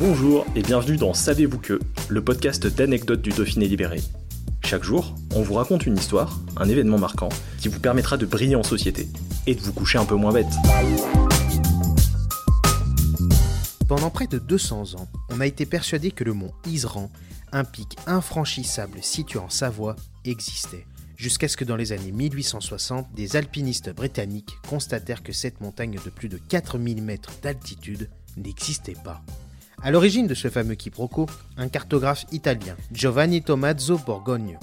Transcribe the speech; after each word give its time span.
Bonjour 0.00 0.46
et 0.56 0.62
bienvenue 0.62 0.96
dans 0.96 1.12
Savez-vous 1.12 1.58
que, 1.58 1.78
le 2.08 2.24
podcast 2.24 2.66
d'anecdotes 2.66 3.20
du 3.20 3.28
Dauphiné 3.28 3.68
libéré. 3.68 4.00
Chaque 4.64 4.82
jour, 4.82 5.14
on 5.34 5.42
vous 5.42 5.52
raconte 5.52 5.84
une 5.84 5.98
histoire, 5.98 6.40
un 6.56 6.70
événement 6.70 6.96
marquant, 6.96 7.28
qui 7.58 7.68
vous 7.68 7.80
permettra 7.80 8.16
de 8.16 8.24
briller 8.24 8.56
en 8.56 8.62
société 8.62 9.08
et 9.46 9.54
de 9.54 9.60
vous 9.60 9.74
coucher 9.74 9.98
un 9.98 10.06
peu 10.06 10.14
moins 10.14 10.32
bête. 10.32 10.48
Pendant 13.88 14.08
près 14.08 14.26
de 14.26 14.38
200 14.38 14.94
ans, 14.94 15.06
on 15.28 15.38
a 15.38 15.46
été 15.46 15.66
persuadé 15.66 16.12
que 16.12 16.24
le 16.24 16.32
mont 16.32 16.54
Isran, 16.66 17.10
un 17.52 17.64
pic 17.64 17.98
infranchissable 18.06 19.02
situé 19.02 19.38
en 19.38 19.50
Savoie, 19.50 19.96
existait. 20.24 20.86
Jusqu'à 21.18 21.46
ce 21.46 21.58
que 21.58 21.64
dans 21.66 21.76
les 21.76 21.92
années 21.92 22.12
1860, 22.12 23.12
des 23.14 23.36
alpinistes 23.36 23.94
britanniques 23.94 24.56
constatèrent 24.66 25.22
que 25.22 25.34
cette 25.34 25.60
montagne 25.60 25.98
de 26.02 26.10
plus 26.10 26.30
de 26.30 26.38
4000 26.38 27.02
mètres 27.02 27.32
d'altitude 27.42 28.08
n'existait 28.38 28.96
pas. 29.04 29.22
À 29.82 29.90
l'origine 29.90 30.26
de 30.26 30.34
ce 30.34 30.48
fameux 30.48 30.74
quiproquo, 30.74 31.24
un 31.56 31.68
cartographe 31.68 32.26
italien, 32.32 32.76
Giovanni 32.92 33.40
Tommaso 33.40 33.96
Borgogno. 33.96 34.58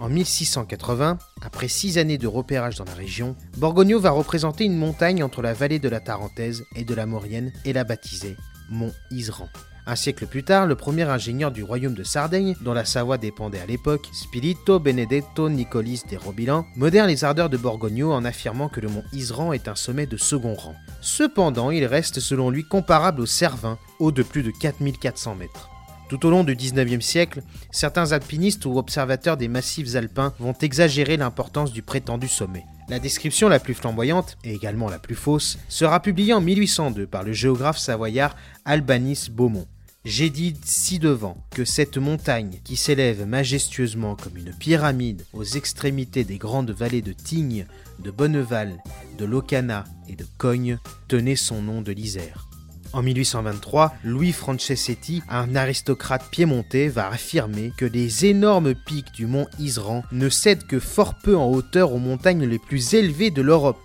En 0.00 0.08
1680, 0.08 1.18
après 1.42 1.68
six 1.68 1.98
années 1.98 2.16
de 2.16 2.26
repérage 2.26 2.76
dans 2.76 2.86
la 2.86 2.94
région, 2.94 3.36
Borgogno 3.58 4.00
va 4.00 4.10
représenter 4.10 4.64
une 4.64 4.78
montagne 4.78 5.22
entre 5.22 5.42
la 5.42 5.52
vallée 5.52 5.78
de 5.78 5.90
la 5.90 6.00
Tarentaise 6.00 6.64
et 6.74 6.84
de 6.84 6.94
la 6.94 7.04
Maurienne 7.04 7.52
et 7.66 7.74
la 7.74 7.84
baptiser 7.84 8.36
Mont 8.70 8.94
Isran. 9.10 9.48
Un 9.84 9.96
siècle 9.96 10.26
plus 10.26 10.44
tard, 10.44 10.66
le 10.66 10.76
premier 10.76 11.02
ingénieur 11.02 11.50
du 11.50 11.64
royaume 11.64 11.94
de 11.94 12.04
Sardaigne, 12.04 12.54
dont 12.60 12.72
la 12.72 12.84
Savoie 12.84 13.18
dépendait 13.18 13.60
à 13.60 13.66
l'époque, 13.66 14.08
Spirito 14.12 14.78
Benedetto 14.78 15.50
Nicolis 15.50 16.02
de 16.08 16.16
Robilan, 16.16 16.64
modère 16.76 17.08
les 17.08 17.24
ardeurs 17.24 17.50
de 17.50 17.56
Borgogno 17.56 18.12
en 18.12 18.24
affirmant 18.24 18.68
que 18.68 18.80
le 18.80 18.88
mont 18.88 19.02
Isran 19.12 19.52
est 19.52 19.66
un 19.66 19.74
sommet 19.74 20.06
de 20.06 20.16
second 20.16 20.54
rang. 20.54 20.76
Cependant, 21.00 21.72
il 21.72 21.84
reste 21.84 22.20
selon 22.20 22.48
lui 22.48 22.62
comparable 22.62 23.20
au 23.20 23.26
Cervin, 23.26 23.76
de 24.10 24.22
plus 24.22 24.42
de 24.42 24.50
4400 24.50 25.36
mètres. 25.36 25.68
Tout 26.08 26.26
au 26.26 26.30
long 26.30 26.44
du 26.44 26.54
19e 26.54 27.00
siècle, 27.00 27.42
certains 27.70 28.12
alpinistes 28.12 28.66
ou 28.66 28.76
observateurs 28.76 29.36
des 29.36 29.48
massifs 29.48 29.94
alpins 29.94 30.34
vont 30.38 30.54
exagérer 30.60 31.16
l'importance 31.16 31.72
du 31.72 31.82
prétendu 31.82 32.28
sommet. 32.28 32.64
La 32.88 32.98
description 32.98 33.48
la 33.48 33.60
plus 33.60 33.72
flamboyante, 33.72 34.36
et 34.44 34.52
également 34.52 34.90
la 34.90 34.98
plus 34.98 35.14
fausse, 35.14 35.58
sera 35.68 36.00
publiée 36.00 36.34
en 36.34 36.42
1802 36.42 37.06
par 37.06 37.22
le 37.22 37.32
géographe 37.32 37.78
savoyard 37.78 38.36
Albanis 38.66 39.28
Beaumont. 39.30 39.66
J'ai 40.04 40.30
dit 40.30 40.54
ci-devant 40.64 41.38
que 41.50 41.64
cette 41.64 41.96
montagne, 41.96 42.58
qui 42.64 42.76
s'élève 42.76 43.24
majestueusement 43.24 44.16
comme 44.16 44.36
une 44.36 44.52
pyramide 44.52 45.24
aux 45.32 45.44
extrémités 45.44 46.24
des 46.24 46.38
grandes 46.38 46.72
vallées 46.72 47.02
de 47.02 47.12
Tignes, 47.12 47.66
de 48.00 48.10
Bonneval, 48.10 48.82
de 49.16 49.24
Locana 49.24 49.84
et 50.08 50.16
de 50.16 50.26
Cogne, 50.38 50.78
tenait 51.06 51.36
son 51.36 51.62
nom 51.62 51.82
de 51.82 51.92
l'Isère. 51.92 52.48
En 52.94 53.02
1823, 53.02 53.94
Louis 54.04 54.32
Franceschetti, 54.32 55.22
un 55.30 55.54
aristocrate 55.56 56.28
piémontais, 56.30 56.88
va 56.88 57.08
affirmer 57.08 57.72
que 57.76 57.86
les 57.86 58.26
énormes 58.26 58.74
pics 58.74 59.12
du 59.12 59.26
mont 59.26 59.48
Isran 59.58 60.04
ne 60.12 60.28
cèdent 60.28 60.66
que 60.66 60.78
fort 60.78 61.14
peu 61.14 61.34
en 61.34 61.50
hauteur 61.50 61.92
aux 61.92 61.98
montagnes 61.98 62.44
les 62.44 62.58
plus 62.58 62.92
élevées 62.92 63.30
de 63.30 63.40
l'Europe. 63.40 63.80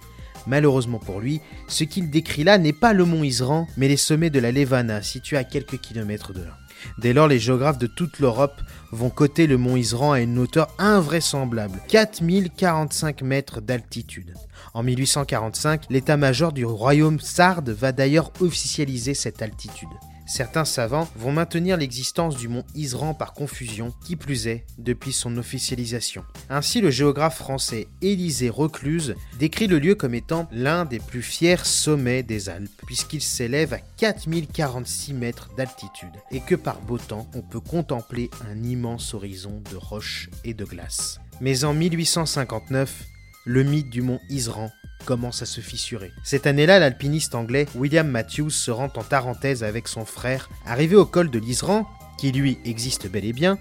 Malheureusement 0.45 0.99
pour 0.99 1.21
lui, 1.21 1.39
ce 1.69 1.85
qu'il 1.85 2.09
décrit 2.09 2.43
là 2.43 2.57
n'est 2.57 2.73
pas 2.73 2.91
le 2.91 3.05
mont 3.05 3.23
Isran, 3.23 3.67
mais 3.77 3.87
les 3.87 3.97
sommets 3.97 4.29
de 4.29 4.39
la 4.39 4.51
Levana, 4.51 5.01
situés 5.01 5.37
à 5.37 5.45
quelques 5.45 5.79
kilomètres 5.79 6.33
de 6.33 6.41
là. 6.41 6.57
Dès 6.97 7.13
lors, 7.13 7.27
les 7.27 7.39
géographes 7.39 7.77
de 7.77 7.87
toute 7.87 8.19
l'Europe 8.19 8.61
vont 8.91 9.09
coter 9.09 9.47
le 9.47 9.57
mont 9.57 9.75
Isran 9.75 10.13
à 10.13 10.21
une 10.21 10.39
hauteur 10.39 10.67
invraisemblable, 10.77 11.79
4045 11.87 13.21
mètres 13.21 13.61
d'altitude. 13.61 14.33
En 14.73 14.83
1845, 14.83 15.85
l'état-major 15.89 16.51
du 16.51 16.65
royaume 16.65 17.19
sarde 17.19 17.69
va 17.69 17.91
d'ailleurs 17.91 18.31
officialiser 18.39 19.13
cette 19.13 19.41
altitude. 19.41 19.89
Certains 20.27 20.65
savants 20.65 21.07
vont 21.15 21.31
maintenir 21.31 21.77
l'existence 21.77 22.35
du 22.35 22.49
mont 22.49 22.65
Isran 22.75 23.13
par 23.13 23.33
confusion, 23.33 23.93
qui 24.05 24.17
plus 24.17 24.47
est, 24.47 24.65
depuis 24.77 25.13
son 25.13 25.37
officialisation. 25.37 26.25
Ainsi, 26.49 26.81
le 26.81 26.91
géographe 26.91 27.37
français 27.37 27.87
Élisée 28.01 28.49
Recluse 28.49 29.15
décrit 29.39 29.67
le 29.67 29.79
lieu 29.79 29.95
comme 29.95 30.13
étant 30.13 30.49
l'un 30.51 30.83
des 30.83 30.99
plus 30.99 31.21
fiers 31.21 31.63
sommets 31.63 32.23
des 32.23 32.49
Alpes, 32.49 32.69
puisqu'il 32.85 33.21
s'élève 33.21 33.73
à 33.73 33.79
4046 33.79 35.13
mètres 35.13 35.49
d'altitude, 35.55 36.11
et 36.31 36.41
que 36.41 36.55
par 36.55 36.81
beau 36.81 36.97
temps, 36.97 37.29
on 37.33 37.41
peut 37.41 37.61
contempler 37.61 38.29
un 38.51 38.63
immense 38.63 39.13
horizon 39.13 39.63
de 39.71 39.77
roches 39.77 40.29
et 40.43 40.53
de 40.53 40.65
glace. 40.65 41.21
Mais 41.39 41.63
en 41.63 41.73
1859, 41.73 43.05
le 43.45 43.63
mythe 43.63 43.89
du 43.89 44.01
mont 44.01 44.19
Isran 44.29 44.69
commence 45.07 45.41
à 45.41 45.45
se 45.45 45.61
fissurer. 45.61 46.11
Cette 46.23 46.45
année-là, 46.47 46.79
l'alpiniste 46.79 47.33
anglais 47.33 47.65
William 47.75 48.07
Matthews 48.07 48.49
se 48.49 48.71
rend 48.71 48.91
en 48.97 49.03
Tarentaise 49.03 49.63
avec 49.63 49.87
son 49.87 50.03
frère. 50.03 50.49
Arrivé 50.65 50.97
au 50.97 51.05
col 51.05 51.31
de 51.31 51.39
l'Isran, 51.39 51.87
qui 52.19 52.33
lui 52.33 52.59
existe 52.65 53.09
bel 53.09 53.23
et 53.23 53.31
bien, 53.31 53.57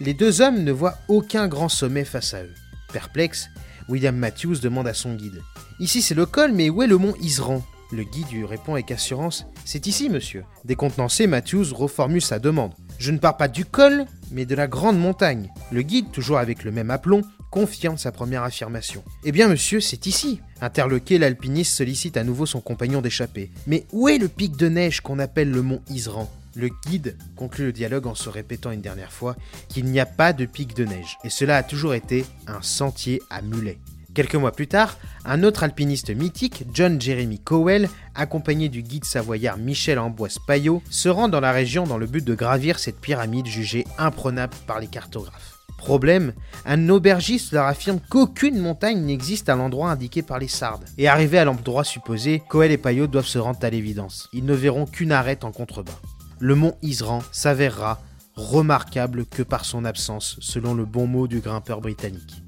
les 0.00 0.14
deux 0.14 0.40
hommes 0.40 0.64
ne 0.64 0.72
voient 0.72 0.96
aucun 1.08 1.48
grand 1.48 1.68
sommet 1.68 2.06
face 2.06 2.32
à 2.32 2.42
eux. 2.42 2.54
Perplexe, 2.92 3.48
William 3.90 4.16
Matthews 4.16 4.58
demande 4.60 4.88
à 4.88 4.94
son 4.94 5.14
guide 5.14 5.42
Ici 5.80 6.00
c'est 6.00 6.14
le 6.14 6.24
col, 6.24 6.52
mais 6.52 6.70
où 6.70 6.82
est 6.82 6.86
le 6.86 6.96
mont 6.96 7.14
Isran? 7.20 7.62
Le 7.92 8.02
guide 8.02 8.30
lui 8.32 8.46
répond 8.46 8.72
avec 8.72 8.90
assurance 8.90 9.46
C'est 9.66 9.86
ici, 9.86 10.08
monsieur. 10.08 10.44
Décontenancé, 10.64 11.26
Matthews 11.26 11.74
reformule 11.74 12.22
sa 12.22 12.38
demande 12.38 12.72
Je 12.98 13.12
ne 13.12 13.18
pars 13.18 13.36
pas 13.36 13.48
du 13.48 13.66
col, 13.66 14.06
mais 14.32 14.46
de 14.46 14.54
la 14.54 14.66
grande 14.66 14.98
montagne. 14.98 15.52
Le 15.70 15.82
guide, 15.82 16.10
toujours 16.10 16.38
avec 16.38 16.64
le 16.64 16.72
même 16.72 16.90
aplomb, 16.90 17.20
confirme 17.56 17.96
sa 17.96 18.12
première 18.12 18.42
affirmation. 18.42 19.02
Eh 19.24 19.32
bien, 19.32 19.48
monsieur, 19.48 19.80
c'est 19.80 20.04
ici. 20.04 20.42
Interloqué, 20.60 21.16
l'alpiniste 21.16 21.74
sollicite 21.74 22.18
à 22.18 22.22
nouveau 22.22 22.44
son 22.44 22.60
compagnon 22.60 23.00
d'échappée. 23.00 23.50
Mais 23.66 23.86
où 23.92 24.10
est 24.10 24.18
le 24.18 24.28
pic 24.28 24.58
de 24.58 24.68
neige 24.68 25.00
qu'on 25.00 25.18
appelle 25.18 25.50
le 25.50 25.62
mont 25.62 25.80
Isran? 25.88 26.30
Le 26.54 26.68
guide 26.86 27.16
conclut 27.34 27.64
le 27.64 27.72
dialogue 27.72 28.06
en 28.08 28.14
se 28.14 28.28
répétant 28.28 28.72
une 28.72 28.82
dernière 28.82 29.10
fois 29.10 29.36
qu'il 29.70 29.86
n'y 29.86 29.98
a 29.98 30.04
pas 30.04 30.34
de 30.34 30.44
pic 30.44 30.76
de 30.76 30.84
neige, 30.84 31.16
et 31.24 31.30
cela 31.30 31.56
a 31.56 31.62
toujours 31.62 31.94
été 31.94 32.26
un 32.46 32.60
sentier 32.60 33.22
à 33.30 33.40
mulets. 33.40 33.78
Quelques 34.12 34.34
mois 34.34 34.52
plus 34.52 34.68
tard, 34.68 34.98
un 35.24 35.42
autre 35.42 35.64
alpiniste 35.64 36.14
mythique, 36.14 36.64
John 36.74 37.00
Jeremy 37.00 37.38
Cowell, 37.38 37.88
accompagné 38.14 38.68
du 38.68 38.82
guide 38.82 39.06
savoyard 39.06 39.56
Michel 39.56 39.98
Amboise 39.98 40.38
Payot, 40.46 40.82
se 40.90 41.08
rend 41.08 41.28
dans 41.28 41.40
la 41.40 41.52
région 41.52 41.84
dans 41.84 41.96
le 41.96 42.06
but 42.06 42.22
de 42.22 42.34
gravir 42.34 42.78
cette 42.78 43.00
pyramide 43.00 43.46
jugée 43.46 43.86
imprenable 43.96 44.52
par 44.66 44.78
les 44.78 44.88
cartographes. 44.88 45.55
Problème, 45.76 46.32
un 46.64 46.88
aubergiste 46.88 47.52
leur 47.52 47.66
affirme 47.66 48.00
qu'aucune 48.10 48.58
montagne 48.58 49.00
n'existe 49.02 49.48
à 49.48 49.56
l'endroit 49.56 49.90
indiqué 49.90 50.22
par 50.22 50.38
les 50.38 50.48
Sardes. 50.48 50.84
Et 50.98 51.06
arrivé 51.06 51.38
à 51.38 51.44
l'endroit 51.44 51.84
supposé, 51.84 52.42
Coel 52.48 52.72
et 52.72 52.78
Payot 52.78 53.06
doivent 53.06 53.26
se 53.26 53.38
rendre 53.38 53.58
à 53.62 53.70
l'évidence. 53.70 54.28
Ils 54.32 54.44
ne 54.44 54.54
verront 54.54 54.86
qu'une 54.86 55.12
arête 55.12 55.44
en 55.44 55.52
contrebas. 55.52 56.00
Le 56.38 56.54
mont 56.54 56.76
Isran 56.82 57.22
s'avérera 57.32 58.00
remarquable 58.34 59.26
que 59.26 59.42
par 59.42 59.64
son 59.64 59.84
absence, 59.84 60.36
selon 60.40 60.74
le 60.74 60.84
bon 60.84 61.06
mot 61.06 61.26
du 61.26 61.40
grimpeur 61.40 61.80
britannique. 61.80 62.42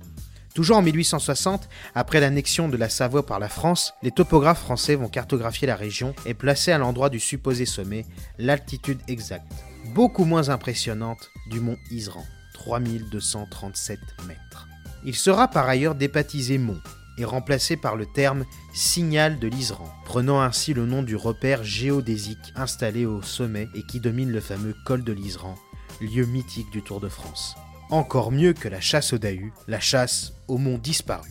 Toujours 0.55 0.79
en 0.79 0.83
1860, 0.83 1.69
après 1.95 2.21
l'annexion 2.21 2.69
de 2.69 2.77
la 2.77 2.89
Savoie 2.89 3.25
par 3.25 3.39
la 3.39 3.49
France, 3.49 3.95
les 4.03 4.11
topographes 4.11 4.61
français 4.61 4.97
vont 4.97 5.09
cartographier 5.09 5.69
la 5.69 5.77
région 5.77 6.15
et 6.27 6.35
placer 6.35 6.73
à 6.73 6.79
l'endroit 6.79 7.11
du 7.11 7.21
supposé 7.21 7.65
sommet 7.65 8.05
l'altitude 8.39 8.99
exacte, 9.07 9.53
beaucoup 9.95 10.25
moins 10.25 10.49
impressionnante, 10.49 11.31
du 11.49 11.61
mont 11.61 11.77
Isran. 11.93 12.25
3237 12.69 13.99
mètres. 14.27 14.69
Il 15.03 15.15
sera 15.15 15.49
par 15.49 15.67
ailleurs 15.67 15.95
débaptisé 15.95 16.59
mont 16.59 16.81
et 17.17 17.25
remplacé 17.25 17.79
par 17.79 17.97
le 17.97 18.05
terme 18.05 18.45
signal 18.75 19.39
de 19.39 19.49
l'Isran, 19.49 19.89
prenant 20.05 20.43
ainsi 20.43 20.75
le 20.75 20.85
nom 20.85 21.03
du 21.03 21.17
repère 21.17 21.65
géodésique 21.65 22.53
installé 22.57 23.07
au 23.07 23.23
sommet 23.23 23.69
et 23.75 23.83
qui 23.83 24.01
domine 24.01 24.31
le 24.31 24.41
fameux 24.41 24.75
col 24.85 25.03
de 25.03 25.13
l'Isran, 25.13 25.55
lieu 26.03 26.27
mythique 26.27 26.71
du 26.71 26.83
Tour 26.83 27.01
de 27.01 27.09
France. 27.09 27.57
Encore 27.91 28.33
mieux 28.33 28.53
que 28.53 28.69
la 28.69 28.83
chasse 28.83 29.15
au 29.15 29.19
Dahu, 29.19 29.51
la 29.67 29.81
chasse 29.81 30.35
au 30.47 30.59
mont 30.59 30.77
disparu. 30.77 31.31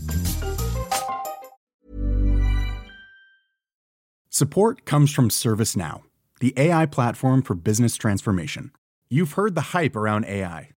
Support 4.32 4.86
comes 4.86 5.08
from 5.08 5.30
ServiceNow, 5.30 6.02
the 6.42 6.54
AI 6.58 6.88
platform 6.88 7.44
for 7.44 7.56
business 7.56 7.96
transformation. 7.96 8.72
You've 9.10 9.34
heard 9.34 9.54
the 9.54 9.74
hype 9.74 9.96
around 9.96 10.26
AI. 10.26 10.77